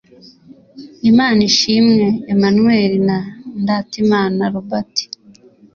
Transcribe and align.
Imanishimwe 1.09 2.05
Emmanuel 2.33 2.93
na 3.07 3.17
Ndatimana 3.61 4.41
Robert 4.53 4.93